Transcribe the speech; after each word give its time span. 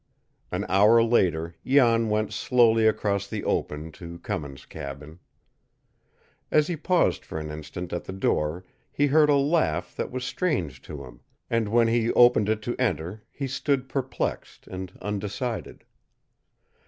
An 0.51 0.65
hour 0.67 1.03
later 1.03 1.53
Jan 1.63 2.09
went 2.09 2.33
slowly 2.33 2.87
across 2.87 3.27
the 3.27 3.43
open 3.43 3.91
to 3.91 4.17
Cummins' 4.17 4.65
cabin. 4.65 5.19
As 6.49 6.65
he 6.65 6.75
paused 6.75 7.23
for 7.23 7.37
an 7.39 7.51
instant 7.51 7.93
at 7.93 8.05
the 8.05 8.11
door 8.11 8.65
he 8.91 9.05
heard 9.05 9.29
a 9.29 9.35
laugh 9.35 9.95
that 9.95 10.09
was 10.09 10.23
strange 10.23 10.81
to 10.89 11.03
him, 11.05 11.19
and 11.51 11.69
when 11.69 11.87
he 11.87 12.11
opened 12.13 12.49
it 12.49 12.63
to 12.63 12.75
enter 12.79 13.21
he 13.29 13.45
stood 13.47 13.87
perplexed 13.89 14.65
and 14.65 14.91
undecided. 15.03 15.83